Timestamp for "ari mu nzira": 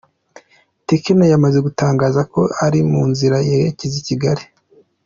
2.65-3.37